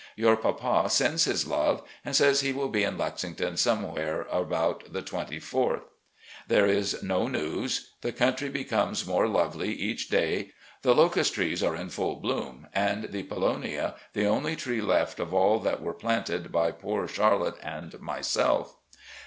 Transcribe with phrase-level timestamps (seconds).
[0.15, 5.03] Your papa sends his love, and says he will be in L^ington somewhere about the
[5.03, 5.43] 24th....
[5.43, 7.89] 4 o6 recollections OF GENERAL LEE There is no news.
[8.01, 10.53] The country becomes more lovely each day.
[10.81, 15.35] The locust trees are in full bloom, and the polonia, the only tree left of
[15.35, 18.73] all that were planted by poor Char lotte and myself.